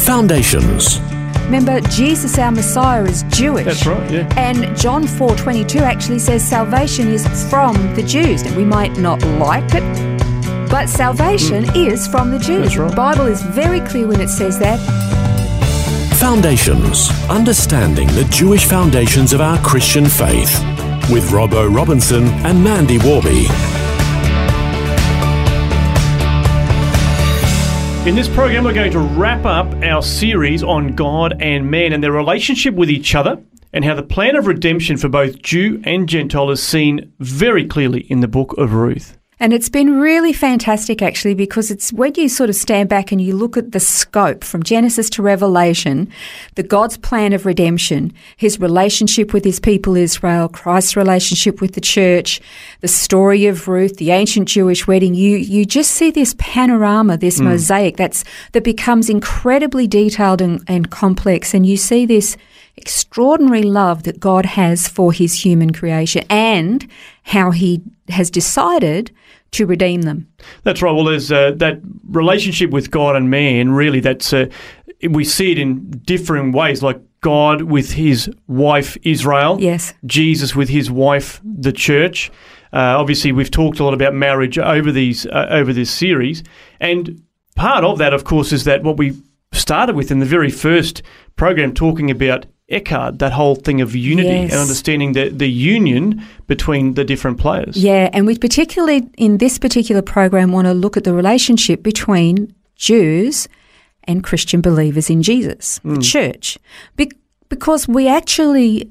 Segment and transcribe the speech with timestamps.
[0.00, 0.98] Foundations.
[1.44, 3.64] Remember, Jesus, our Messiah, is Jewish.
[3.64, 4.32] That's right, yeah.
[4.36, 8.42] And John 4.22 actually says salvation is from the Jews.
[8.42, 9.82] And we might not like it,
[10.70, 11.86] but salvation mm.
[11.88, 12.66] is from the Jews.
[12.66, 12.90] That's right.
[12.90, 14.78] The Bible is very clear when it says that.
[16.18, 17.10] Foundations.
[17.28, 20.58] Understanding the Jewish foundations of our Christian faith.
[21.10, 23.48] With Robbo Robinson and Mandy Warby.
[28.06, 32.02] In this program, we're going to wrap up our series on God and man and
[32.02, 33.42] their relationship with each other
[33.74, 38.00] and how the plan of redemption for both Jew and Gentile is seen very clearly
[38.10, 39.19] in the book of Ruth.
[39.40, 43.22] And it's been really fantastic, actually, because it's when you sort of stand back and
[43.22, 46.12] you look at the scope from Genesis to Revelation,
[46.56, 51.80] the God's plan of redemption, his relationship with his people Israel, Christ's relationship with the
[51.80, 52.42] church,
[52.82, 57.38] the story of Ruth, the ancient Jewish wedding, you, you just see this panorama, this
[57.38, 57.44] hmm.
[57.44, 61.54] mosaic that's, that becomes incredibly detailed and, and complex.
[61.54, 62.36] And you see this
[62.80, 66.86] extraordinary love that God has for his human creation and
[67.24, 69.10] how he has decided
[69.52, 70.28] to redeem them.
[70.62, 70.92] That's right.
[70.92, 74.46] Well, there's uh, that relationship with God and man, really, that's uh,
[75.08, 79.58] we see it in differing ways, like God with his wife Israel.
[79.60, 79.94] Yes.
[80.06, 82.30] Jesus with his wife, the church.
[82.72, 86.44] Uh, obviously, we've talked a lot about marriage over these uh, over this series,
[86.80, 87.20] and
[87.56, 89.20] part of that, of course, is that what we
[89.52, 91.02] started with in the very first
[91.36, 94.52] program, talking about Echad, that whole thing of unity Yes.
[94.52, 97.76] and understanding the the union between the different players.
[97.76, 102.54] Yeah, and we particularly in this particular program want to look at the relationship between
[102.76, 103.48] Jews
[104.04, 106.00] and Christian believers in Jesus, the hmm.
[106.00, 106.58] church,
[106.96, 107.12] Be-
[107.48, 108.90] because we actually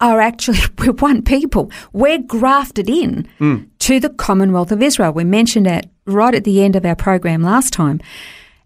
[0.00, 1.70] are actually we're one people.
[1.92, 3.56] We're grafted in hmm.
[3.80, 5.12] to the Commonwealth of Israel.
[5.12, 8.00] We mentioned that right at the end of our program last time,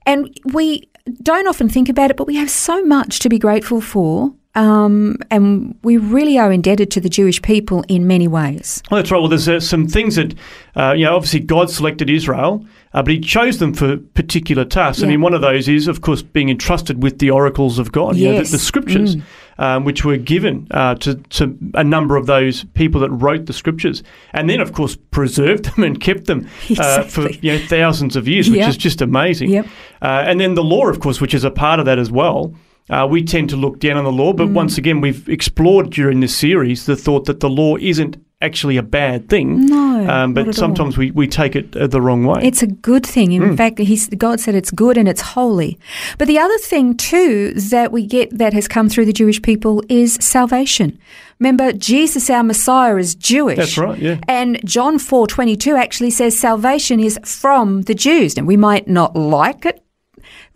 [0.07, 0.89] and we
[1.23, 4.33] don't often think about it, but we have so much to be grateful for.
[4.57, 8.83] Um, and we really are indebted to the Jewish people in many ways.
[8.91, 9.19] Well, that's right.
[9.19, 10.35] Well, there's uh, some things that,
[10.77, 15.03] uh, you know, obviously God selected Israel, uh, but He chose them for particular tasks.
[15.03, 18.15] I mean, one of those is, of course, being entrusted with the oracles of God,
[18.17, 18.51] you know, the, Mm.
[18.53, 19.17] the scriptures,
[19.59, 23.53] um, which were given uh, to, to a number of those people that wrote the
[23.53, 26.47] scriptures, and then, of course, preserved them and kept them
[26.79, 28.69] uh, for you know thousands of years, which Yeah.
[28.69, 29.51] is just amazing.
[29.51, 29.67] Yep.
[30.01, 32.55] Uh, and then the law, of course, which is a part of that as well.
[32.91, 34.37] Uh, we tend to look down on the law, Mm.
[34.37, 38.77] but once again, we've explored during this series the thought that the law isn't actually
[38.77, 39.65] a bad thing.
[39.65, 40.53] No, um, but at all.
[40.53, 42.43] sometimes we, we take it uh, the wrong way.
[42.43, 43.33] It's a good thing.
[43.33, 43.55] In Hmm.
[43.57, 45.79] fact, he's, God said it's good and it's holy.
[46.19, 49.83] But the other thing, too, that we get that has come through the Jewish people
[49.89, 50.99] is salvation.
[51.39, 53.57] Remember, Jesus, our Messiah, is Jewish.
[53.57, 54.19] That's right, yeah.
[54.29, 58.37] And John 4 22 actually says salvation is from the Jews.
[58.37, 59.83] And we might not like it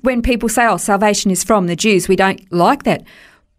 [0.00, 2.08] when people say, oh, salvation is from the Jews.
[2.08, 3.02] We don't like that.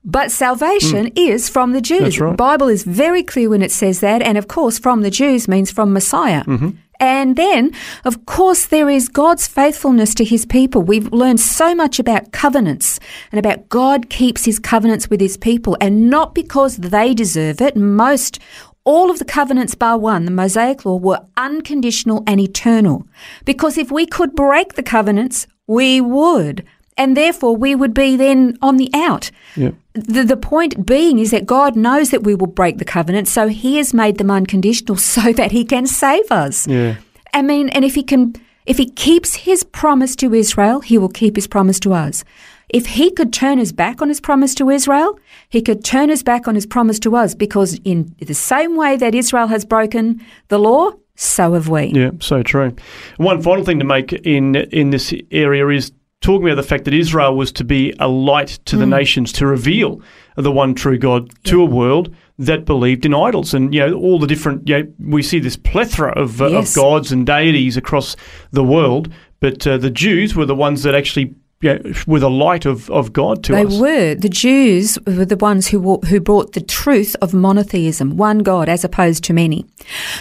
[0.06, 2.20] But salvation is from the Jews.
[2.20, 2.32] Right.
[2.32, 4.22] The Bible is very clear when it says that.
[4.22, 6.44] And of course, from the Jews means from Messiah.
[6.46, 6.70] Mm-hmm.
[7.02, 7.74] And then,
[8.04, 10.82] of course, there is God's faithfulness to his people.
[10.82, 13.00] We've learned so much about covenants
[13.32, 17.78] and about God keeps his covenants with his people, and not because they deserve it.
[17.78, 18.40] Most,
[18.84, 23.08] all of the covenants, bar one, the Mosaic Law, were unconditional and eternal.
[23.46, 26.66] Because if we could break the covenants, we would.
[26.98, 29.32] And therefore, we would be then on the out.
[29.56, 29.72] Yeah.
[29.94, 33.48] The, the point being is that God knows that we will break the covenant, so
[33.48, 36.68] He has made them unconditional so that He can save us.
[36.68, 36.96] Yeah.
[37.34, 38.34] I mean, and if He can,
[38.66, 42.26] if He keeps His promise to Israel, He will keep His promise to us.
[42.68, 45.20] If He could turn His back on His promise to Israel,
[45.50, 48.98] He could turn His back on His promise to us, because in the same way
[48.98, 50.20] that Israel has broken
[50.50, 51.88] the law, so have we.
[51.88, 52.74] Yeah, so true.
[53.18, 56.94] One final thing to make in in this area is talking about the fact that
[56.94, 58.90] Israel was to be a light to the Mm.
[59.00, 60.02] nations to reveal
[60.38, 64.18] the one true God to a world that believed in idols and you know all
[64.20, 66.76] the different you know, we see this plethora of, uh, Yes.
[66.76, 68.16] of gods and deities across
[68.52, 69.10] the world
[69.42, 72.90] but uh, the Jews were the ones that actually you know, were the light of,
[72.90, 73.74] of God to they us.
[73.74, 74.16] They were.
[74.16, 78.86] The Jews were the ones who who brought the truth of monotheism, one God as
[78.86, 79.66] opposed to many.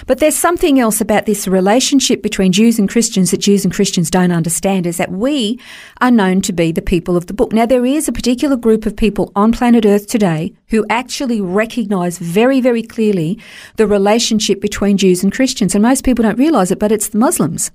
[0.06, 4.10] But there's something else about this relationship between Jews and Christians that Jews and Christians
[4.10, 5.60] don't understand is that we
[6.00, 7.52] are known to be the people of the book.
[7.52, 12.18] Now there is a particular group of people on planet Earth today who actually recognize
[12.18, 13.38] very very clearly
[13.76, 17.18] the relationship between Jews and Christians and most people don't realize it but it's the
[17.18, 17.70] Muslims.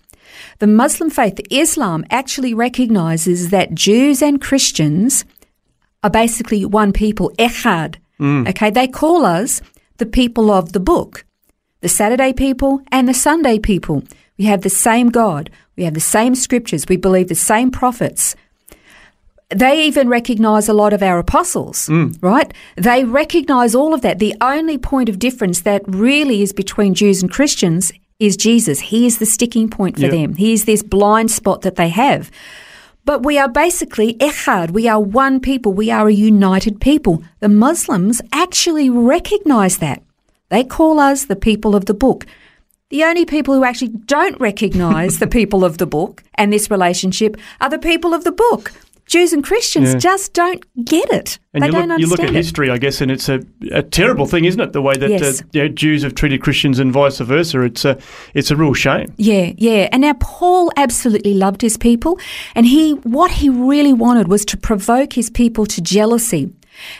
[0.59, 5.25] The Muslim faith, Islam, actually recognizes that Jews and Christians
[6.03, 7.95] are basically one people, echad.
[8.19, 8.47] Mm.
[8.49, 9.61] Okay, they call us
[9.97, 11.25] the people of the book,
[11.81, 14.03] the Saturday people and the Sunday people.
[14.37, 18.35] We have the same God, we have the same scriptures, we believe the same prophets.
[19.49, 22.17] They even recognize a lot of our apostles, mm.
[22.21, 22.51] right?
[22.75, 24.17] They recognize all of that.
[24.17, 27.91] The only point of difference that really is between Jews and Christians
[28.25, 28.79] is Jesus.
[28.79, 30.11] He is the sticking point for Yeah.
[30.11, 30.35] them.
[30.35, 32.29] He is this blind spot that they have.
[33.05, 34.71] But we are basically echad.
[34.71, 35.73] We are one people.
[35.73, 37.21] We are a united people.
[37.41, 40.01] The Muslims actually recognize that.
[40.49, 42.25] They call us the people of the book.
[42.89, 47.35] The only people who actually don't recognize the people of the book and this relationship
[47.59, 48.71] are the people of the book.
[49.13, 49.99] Jews and Christians Yeah.
[49.99, 51.37] just don't get it.
[51.53, 52.35] And they you don't look, you look at it.
[52.35, 53.39] history, I guess, and it's a,
[53.71, 54.73] a terrible thing, isn't it?
[54.73, 55.41] The way that Yes.
[55.41, 57.61] uh, you know, Jews have treated Christians and vice versa.
[57.61, 57.97] It's a,
[58.33, 59.07] it's a real shame.
[59.17, 59.87] Yeah, yeah.
[59.91, 62.17] And now Paul absolutely loved his people,
[62.55, 66.51] and he what he really wanted was to provoke his people to jealousy.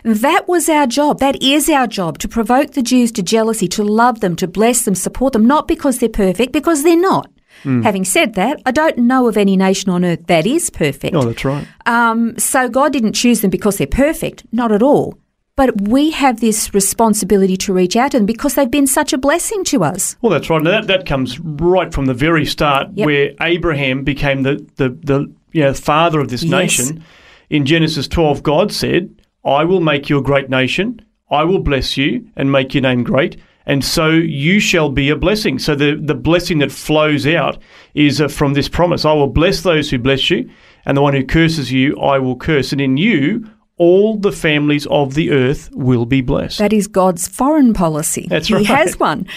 [0.04, 1.18] That was our job.
[1.20, 4.86] That is our job to provoke the Jews to jealousy, to love them, to bless
[4.86, 7.26] them, support them, not because they're perfect, because they're not.
[7.64, 11.16] Having said that, I don't know of any nation on earth that is perfect.
[11.16, 11.66] Oh, that's right.
[11.86, 15.18] Um, so God didn't choose them because they're perfect, not at all.
[15.56, 19.18] But we have this responsibility to reach out to them because they've been such a
[19.18, 20.16] blessing to us.
[20.22, 20.62] Well, that's right.
[20.62, 23.06] Now, that, that comes right from the very start, Yep.
[23.06, 26.52] where Abraham became the, the, the you know, father of this Yes.
[26.52, 27.04] nation.
[27.50, 29.14] In Genesis 12, God said,
[29.46, 31.00] I will make you a great nation.
[31.30, 33.38] I will bless you and make your name great.
[33.66, 35.60] And so you shall be a blessing.
[35.60, 37.58] So the, the blessing that flows out
[37.94, 40.50] is uh, from this promise I will bless those who bless you,
[40.86, 42.72] and the one who curses you, I will curse.
[42.72, 46.60] And in you, all the families of the earth will be blessed.
[46.60, 48.28] That is God's foreign policy.
[48.30, 49.28] That's he has one.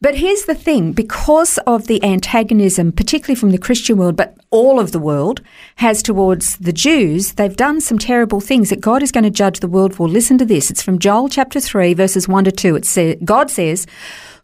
[0.00, 4.78] But here's the thing because of the antagonism, particularly from the Christian world, but all
[4.78, 5.40] of the world
[5.76, 9.60] has towards the Jews, they've done some terrible things that God is going to judge
[9.60, 10.08] the world for.
[10.08, 10.70] Listen to this.
[10.70, 12.76] It's from Joel chapter 3, verses 1 to 2.
[12.76, 13.86] It says, God says,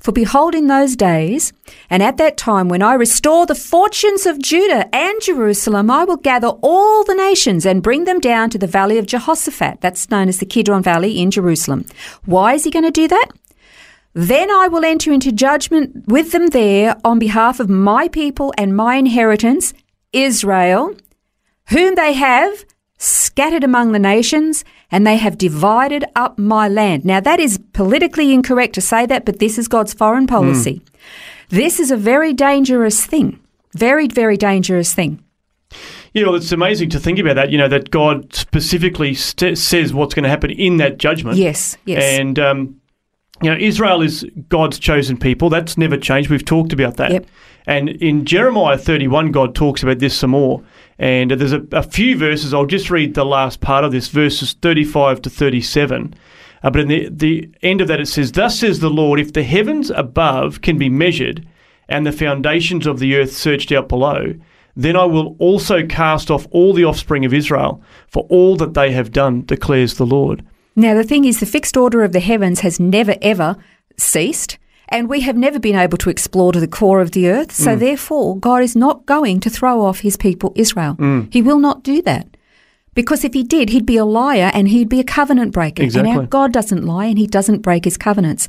[0.00, 1.52] For behold, in those days,
[1.90, 6.16] and at that time, when I restore the fortunes of Judah and Jerusalem, I will
[6.16, 9.80] gather all the nations and bring them down to the valley of Jehoshaphat.
[9.80, 11.84] That's known as the Kidron Valley in Jerusalem.
[12.24, 13.28] Why is he going to do that?
[14.14, 18.74] Then I will enter into judgment with them there on behalf of my people and
[18.74, 19.74] my inheritance,
[20.12, 20.94] Israel,
[21.68, 22.64] whom they have
[22.98, 27.04] scattered among the nations, and they have divided up my land.
[27.04, 30.82] Now, that is politically incorrect to say that, but this is God's foreign policy.
[31.50, 33.38] This is a very dangerous thing.
[33.74, 35.22] Very, very dangerous thing.
[36.14, 37.50] Yeah, well, it's amazing to think about that.
[37.50, 41.36] You know that God specifically st- says what's going to happen in that judgment.
[41.36, 42.02] Yes, yes.
[42.02, 42.77] And um,
[43.42, 45.48] you know, Israel is God's chosen people.
[45.48, 46.30] That's never changed.
[46.30, 47.12] We've talked about that.
[47.12, 47.26] Yep.
[47.66, 50.62] And in Jeremiah 31, God talks about this some more.
[50.98, 52.54] And there's a, a few verses.
[52.54, 56.14] I'll just read the last part of this, verses 35 to 37.
[56.62, 59.32] Uh, but in the, the end of that, it says, Thus says the Lord, if
[59.32, 61.46] the heavens above can be measured,
[61.88, 64.34] and the foundations of the earth searched out below,
[64.76, 68.92] then I will also cast off all the offspring of Israel for all that they
[68.92, 70.44] have done, declares the Lord.
[70.78, 73.56] Now, the thing is, the fixed order of the heavens has never, ever
[73.96, 74.58] ceased,
[74.88, 77.50] and we have never been able to explore to the core of the earth.
[77.50, 77.80] So, mm.
[77.80, 80.94] therefore, God is not going to throw off his people, Israel.
[80.94, 81.32] Mm.
[81.32, 82.28] He will not do that.
[82.98, 85.84] Because if he did, he'd be a liar and he'd be a covenant breaker.
[85.84, 86.16] And Exactly.
[86.16, 88.48] our God doesn't lie and he doesn't break his covenants.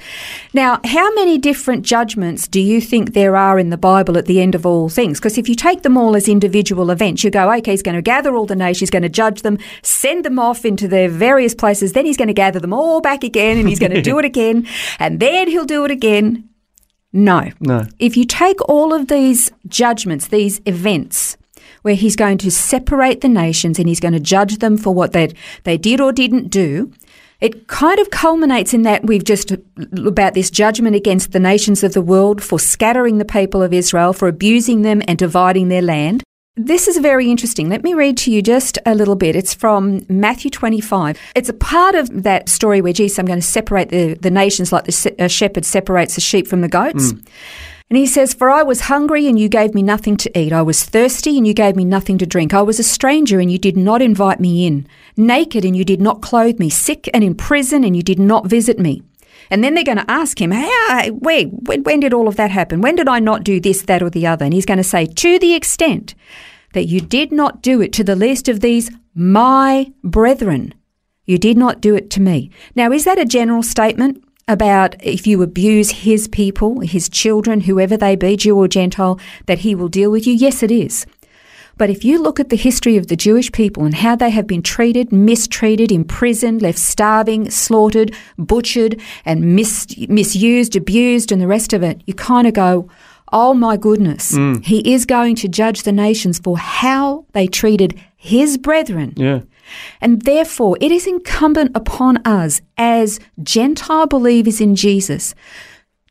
[0.56, 4.42] Now, how many different judgments do you think there are in the Bible at the
[4.42, 5.20] end of all things?
[5.20, 8.02] Because if you take them all as individual events, you go, okay, he's going to
[8.02, 11.54] gather all the nations, he's going to judge them, send them off into their various
[11.54, 14.18] places, then he's going to gather them all back again and he's going to do
[14.18, 14.66] it again,
[14.98, 16.50] and then he'll do it again.
[17.14, 17.52] No.
[17.60, 17.86] No.
[18.00, 21.38] If you take all of these judgments, these events,
[21.82, 25.14] where he's going to separate the nations and he's going to judge them for what
[25.14, 25.34] they
[25.64, 26.92] they did or didn't do,
[27.42, 29.52] it kind of culminates in that we've just
[30.06, 34.14] about this judgment against the nations of the world for scattering the people of Israel,
[34.14, 36.24] for abusing them and dividing their land.
[36.62, 37.70] This is very interesting.
[37.70, 39.34] Let me read to you just a little bit.
[39.34, 41.18] It's from Matthew 25.
[41.34, 44.74] It's a part of that story where Jesus, I'm going to separate the, the nations
[44.74, 47.12] like the shepherd separates the sheep from the goats.
[47.12, 47.20] Hmm.
[47.90, 50.54] And he says, For I was hungry and you gave me nothing to eat.
[50.54, 52.54] I was thirsty and you gave me nothing to drink.
[52.54, 54.88] I was a stranger and you did not invite me in.
[55.18, 56.70] Naked and you did not clothe me.
[56.70, 59.02] Sick and in prison and you did not visit me.
[59.50, 62.52] And then they're going to ask him, hey, where, when, when did all of that
[62.52, 62.82] happen?
[62.82, 64.46] When did I not do this, that, or the other?
[64.46, 66.14] And he's going to say, To the extent
[66.74, 70.76] that you did not do it to the least of these, my brethren,
[71.26, 72.52] you did not do it to me.
[72.76, 74.24] Now, is that a general statement?
[74.50, 79.60] About if you abuse his people, his children, whoever they be, Jew or Gentile, that
[79.60, 80.34] he will deal with you?
[80.34, 81.06] Yes, it is.
[81.78, 84.48] But if you look at the history of the Jewish people and how they have
[84.48, 91.72] been treated, mistreated, imprisoned, left starving, slaughtered, butchered, and mis- misused, abused, and the rest
[91.72, 92.90] of it, you kind of go,
[93.32, 94.62] oh my goodness, mm.
[94.66, 99.14] he is going to judge the nations for how they treated his brethren.
[99.16, 99.42] Yeah.
[100.02, 105.36] And therefore, it is incumbent upon us as Gentile believers in Jesus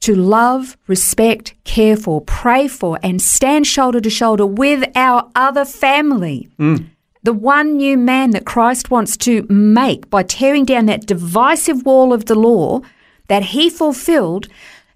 [0.01, 5.65] to love, respect, care for, pray for, and stand shoulder to shoulder with our other
[5.65, 6.49] family.
[6.59, 6.87] Mm.
[7.23, 12.13] The one new man that Christ wants to make by tearing down that divisive wall
[12.13, 12.81] of the law
[13.27, 14.49] that he fulfilled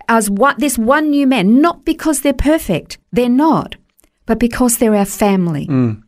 [0.09, 3.77] as what, this one new man, not because they're perfect, they're not,
[4.27, 5.67] but because they're our family.
[5.67, 6.02] Mm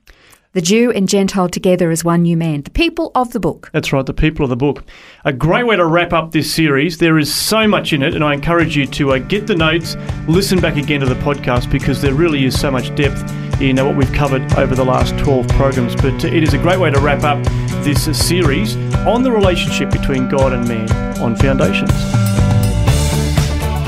[0.55, 3.71] the Jew and Gentile together as one new man, the people of the book.
[3.73, 4.85] That's right, the people of the book.
[5.25, 6.99] A great way to wrap up this series.
[6.99, 9.97] There is so much in it, and I encourage you to uh, get the notes,
[10.29, 13.31] listen back again to the podcast because there really is so much depth
[13.61, 15.97] in uh, what we've covered over the last 12 programs.
[15.97, 17.45] But uh, it is a great way to wrap up
[17.83, 20.89] this series on the relationship between God and man
[21.21, 22.24] on Foundations.